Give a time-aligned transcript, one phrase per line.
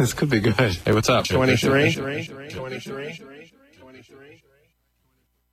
[0.00, 0.14] experience producing.
[0.14, 0.54] This could be good.
[0.84, 1.26] Hey, what's up?
[1.26, 1.92] 23.
[2.50, 3.20] 23.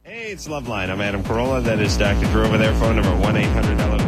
[0.04, 0.90] Hey, it's Loveline.
[0.90, 1.62] I'm Adam Carolla.
[1.64, 2.26] That is Dr.
[2.32, 2.74] Drew over there.
[2.76, 4.08] Phone number 1 800 LOVE.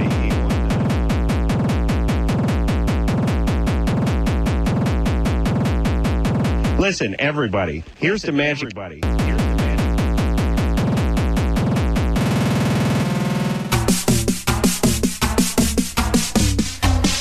[6.80, 7.84] Listen, everybody.
[7.98, 8.72] Here's the magic.
[8.78, 9.02] Everybody.
[9.26, 9.90] Here's the magic.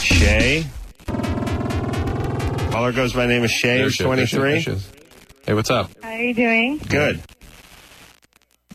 [0.00, 0.64] Shay.
[2.78, 3.78] Caller goes by name of Shay.
[3.78, 4.62] There Is is, there 23.
[4.62, 4.76] there.
[5.44, 5.90] Hey, what's up?
[6.00, 6.78] How are you doing?
[6.78, 7.20] Good.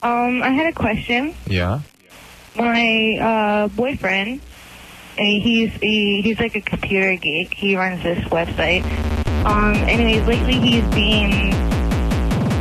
[0.02, 1.34] Um, I had a question.
[1.47, 1.80] Yeah.
[2.58, 4.42] My uh, boyfriend,
[5.16, 7.53] he's he, he's like a computer geek.
[7.53, 8.84] He runs this website.
[9.46, 11.52] Um, anyways, lately he's being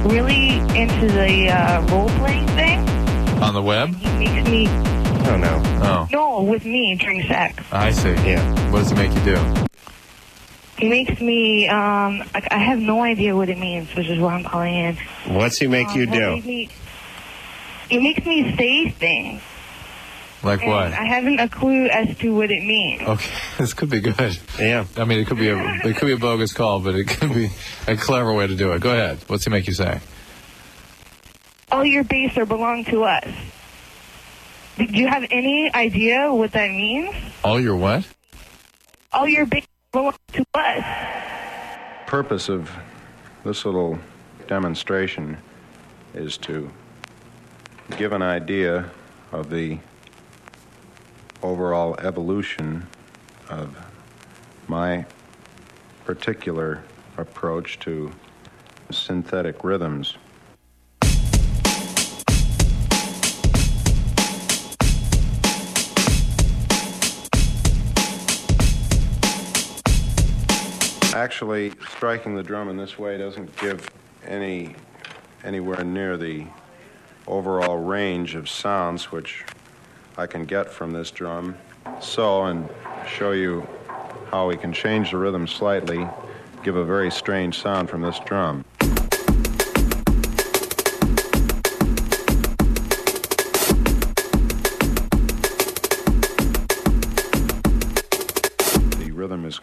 [0.05, 2.89] really into the uh, role playing thing.
[3.43, 3.93] On the web?
[3.97, 4.69] He makes me
[5.25, 5.61] Oh, no.
[5.83, 7.65] Oh, no with me during sex.
[7.73, 8.11] I see.
[8.11, 8.71] Yeah.
[8.71, 9.67] What does it make you do?
[10.83, 14.35] He makes me um, I, I have no idea what it means, which is why
[14.35, 14.97] I'm calling in.
[15.29, 16.31] What's he make Um, you do?
[16.35, 16.69] made me-
[17.89, 19.41] It makes me say things.
[20.43, 20.93] Like and what?
[20.93, 23.01] I haven't a clue as to what it means.
[23.03, 24.37] Okay, this could be good.
[24.59, 24.87] Yeah.
[24.97, 27.33] I mean, it could be a it could be a bogus call, but it could
[27.33, 27.51] be
[27.87, 28.81] a clever way to do it.
[28.81, 29.19] Go ahead.
[29.29, 30.01] What's he make you say?
[31.71, 33.29] all your base are belong to us.
[34.79, 37.15] Do you have any idea what that means?
[37.45, 38.05] All your what?
[39.13, 40.85] All your base to us.
[42.07, 42.71] purpose of
[43.45, 43.99] this little
[44.47, 45.37] demonstration
[46.15, 46.71] is to
[47.99, 48.91] give an idea
[49.33, 49.79] of the
[51.43, 52.87] overall evolution
[53.49, 53.77] of
[54.69, 55.05] my
[56.05, 56.83] particular
[57.19, 58.11] approach to
[58.91, 60.17] synthetic rhythms.
[71.15, 73.87] Actually, striking the drum in this way doesn't give
[74.27, 74.75] any
[75.45, 76.47] anywhere near the
[77.27, 79.45] overall range of sounds which
[80.17, 81.57] I can get from this drum.
[82.01, 82.67] So, and
[83.07, 83.67] show you
[84.31, 86.09] how we can change the rhythm slightly,
[86.65, 88.65] give a very strange sound from this drum.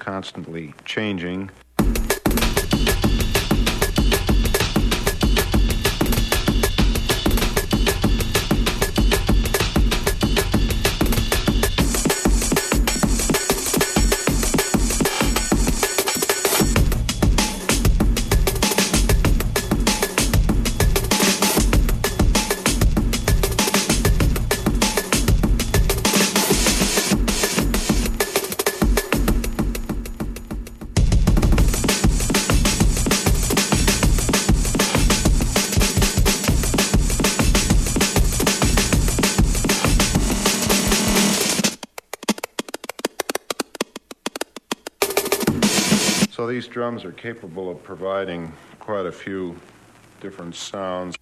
[0.09, 1.51] Constantly changing.
[46.99, 49.55] Drums are capable of providing quite a few
[50.21, 51.18] different sounds.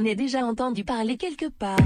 [0.00, 1.76] J'en ai déjà entendu parler quelque part.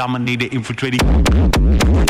[0.00, 2.09] Dominated, infiltrating.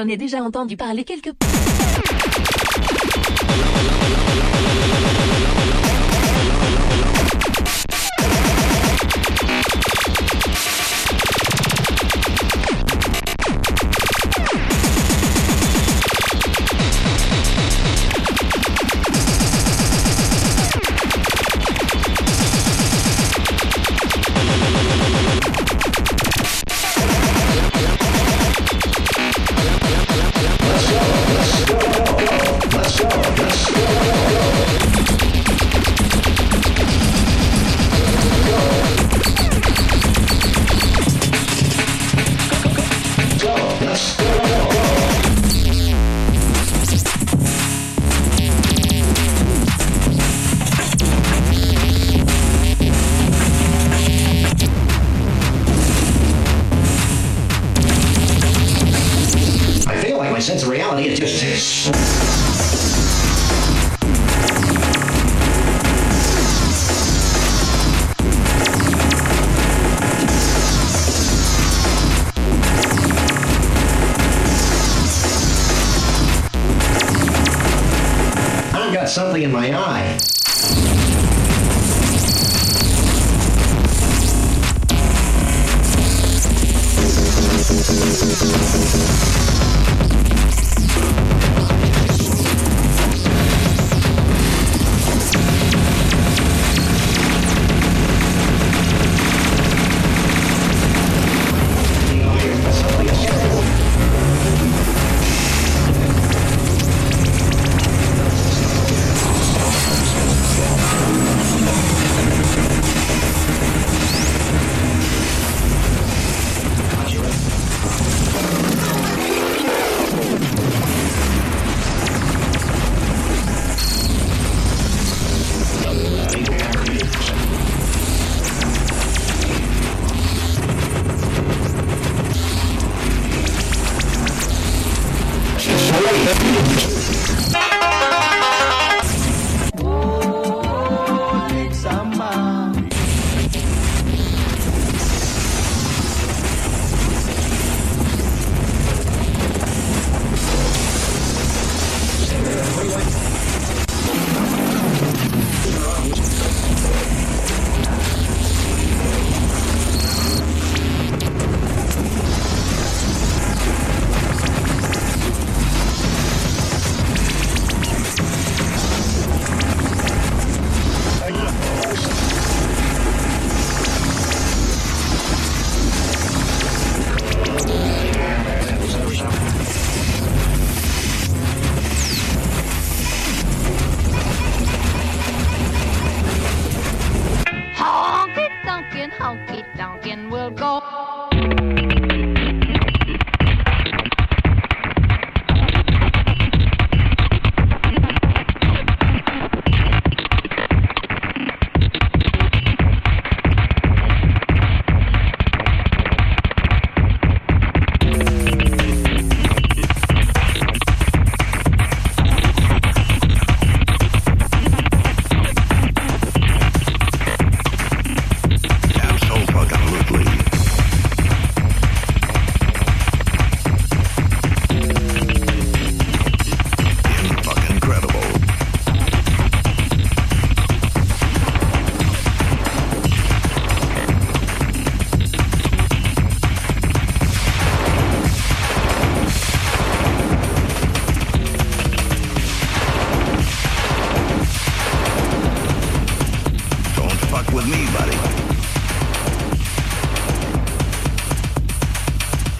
[0.00, 1.28] J'en ai déjà entendu parler quelque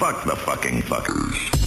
[0.01, 1.59] Fuck the fucking fuckers.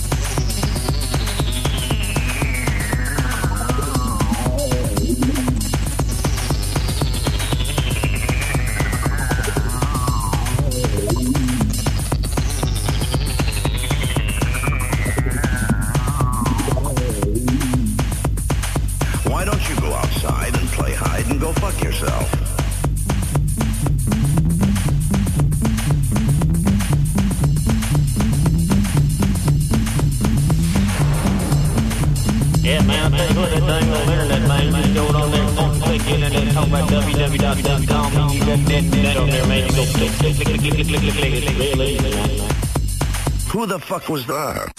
[44.03, 44.72] acusar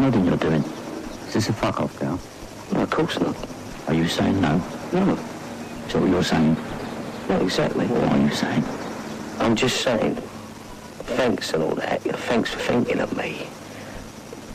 [0.00, 0.64] Nodding you're doing.
[1.28, 2.18] Is this a fuck off now?
[2.72, 3.36] No, of course not.
[3.86, 4.56] Are you saying no?
[4.94, 5.12] No.
[5.12, 6.56] Is that what you're saying?
[7.28, 7.86] Not exactly.
[7.86, 8.64] What are you saying?
[9.40, 10.14] I'm just saying,
[11.18, 12.02] thanks and all that.
[12.06, 13.46] you know, Thanks for thinking of me.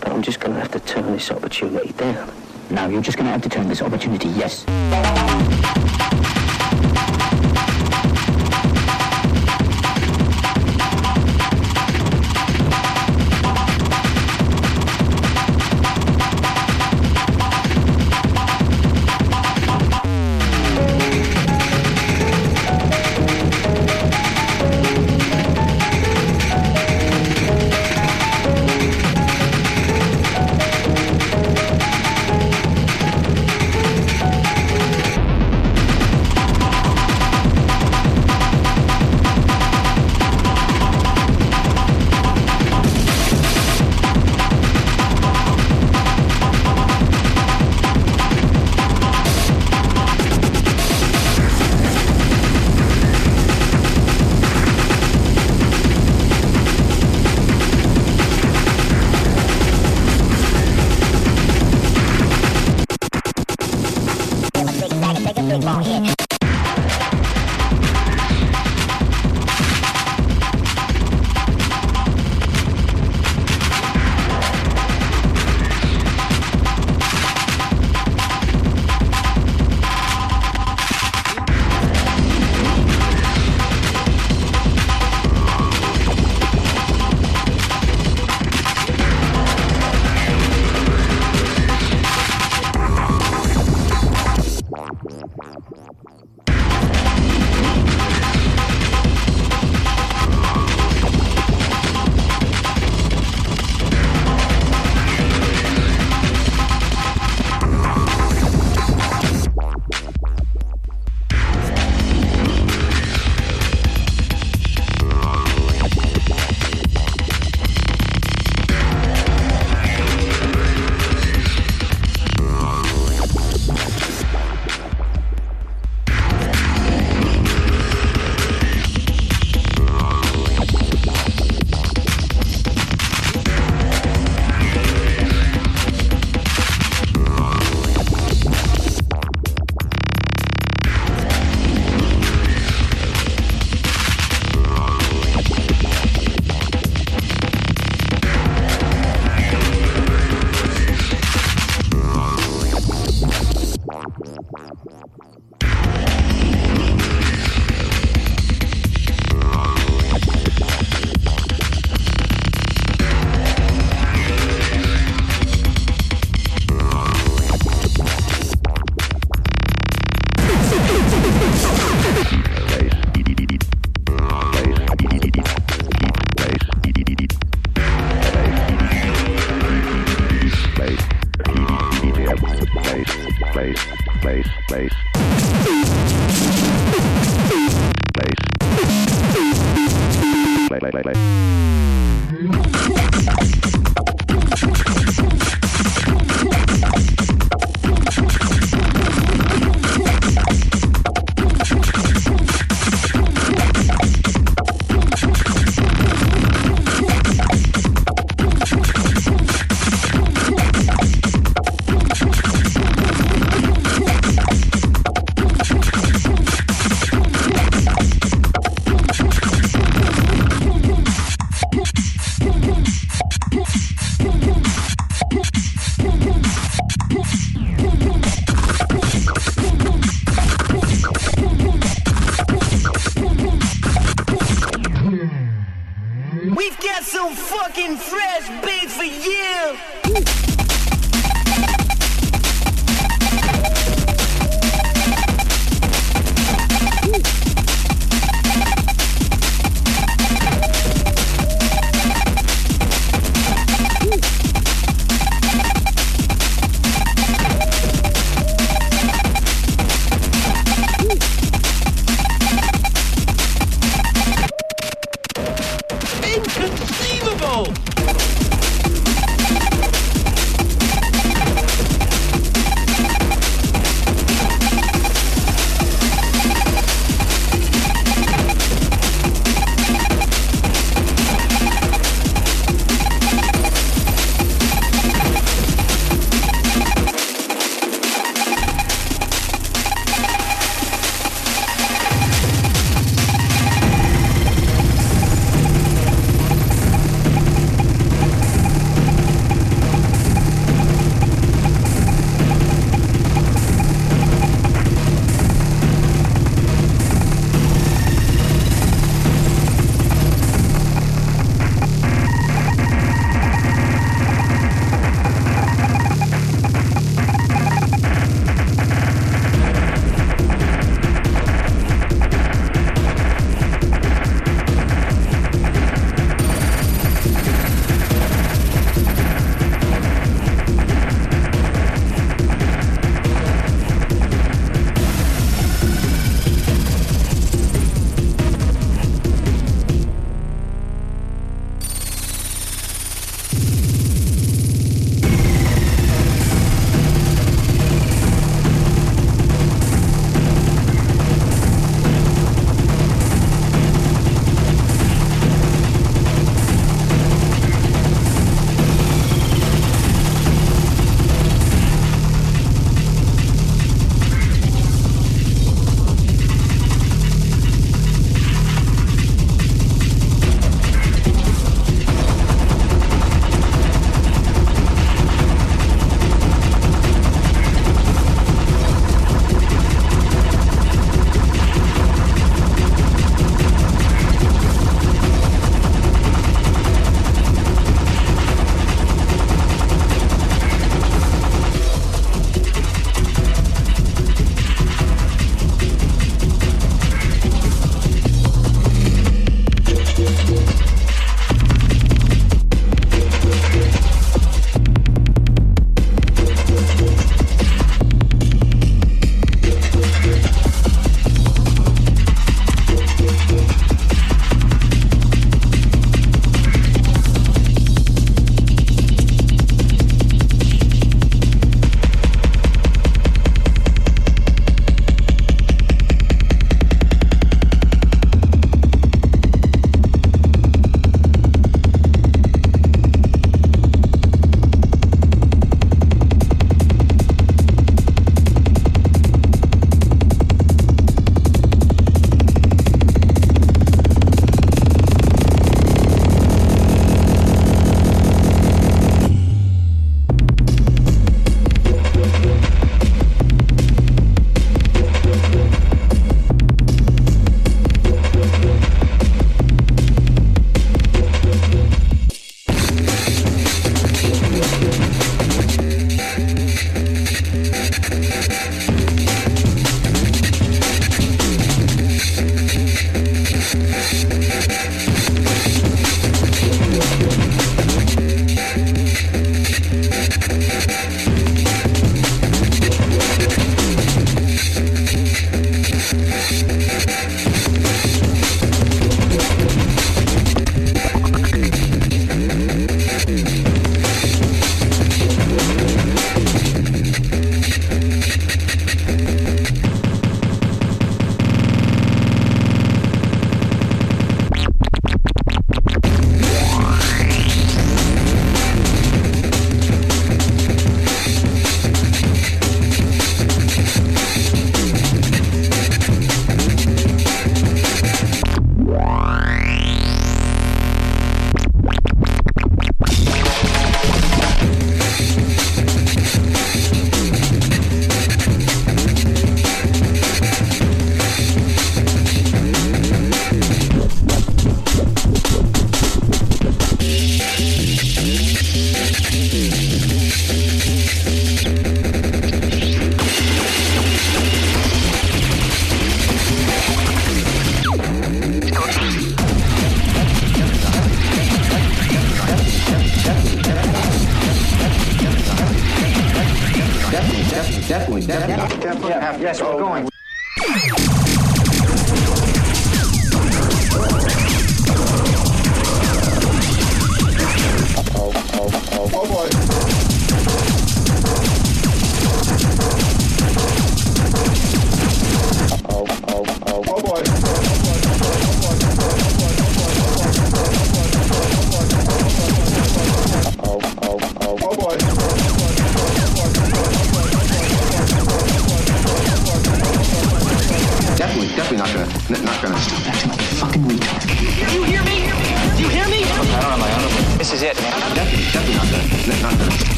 [0.00, 2.32] But I'm just going to have to turn this opportunity down.
[2.70, 4.64] No, you're just going to have to turn this opportunity, yes.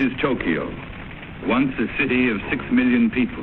[0.00, 0.68] is Tokyo,
[1.46, 3.42] once a city of six million people.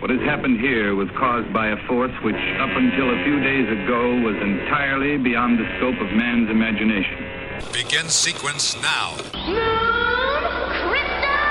[0.00, 3.68] What has happened here was caused by a force which, up until a few days
[3.68, 7.24] ago, was entirely beyond the scope of man's imagination.
[7.72, 9.16] Begin sequence now.
[9.46, 11.50] Moon crystal!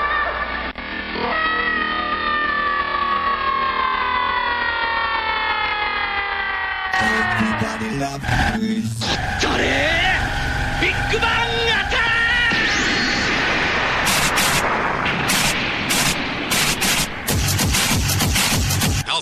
[7.00, 8.24] Everybody loves
[10.80, 11.99] Big Bang Attack!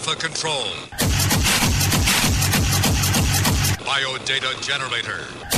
[0.08, 0.64] Alpha Control.
[3.84, 5.57] Biodata Generator.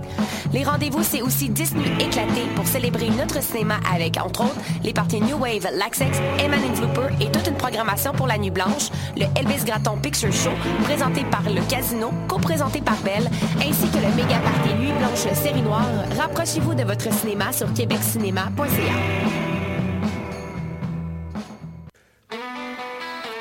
[0.53, 4.93] Les rendez-vous, c'est aussi 10 nuits éclatées pour célébrer notre cinéma avec, entre autres, les
[4.93, 9.25] parties New Wave, Laxex, Eman Flooper et toute une programmation pour la Nuit Blanche, le
[9.39, 10.51] Elvis Gratton Picture Show,
[10.83, 15.61] présenté par le Casino, co-présenté par Belle, ainsi que le méga party Nuit Blanche Série
[15.61, 15.85] Noire.
[16.19, 19.41] Rapprochez-vous de votre cinéma sur québeccinéma.ca.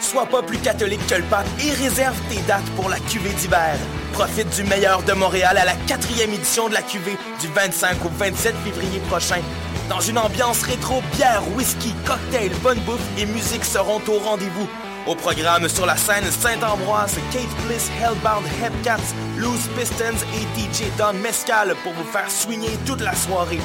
[0.01, 3.77] Sois pas plus catholique que le pape et réserve tes dates pour la cuvée d'hiver.
[4.13, 8.09] Profite du meilleur de Montréal à la quatrième édition de la cuvée du 25 au
[8.09, 9.41] 27 février prochain.
[9.89, 14.69] Dans une ambiance rétro, bière, whisky, cocktail, bonne bouffe et musique seront au rendez-vous.
[15.07, 21.15] Au programme sur la scène Saint-Ambroise, Kate Bliss, Hellbound, Hepcats, Loose Pistons et DJ Don
[21.15, 23.61] Mescal pour vous faire swinger toute la soirée.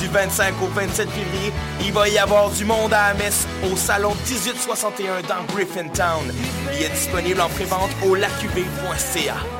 [0.00, 4.14] Du 25 au 27 février, il va y avoir du monde à messe au salon
[4.28, 6.32] 1861 dans Griffintown.
[6.74, 9.59] Il est disponible en prévente au lacuv.ca.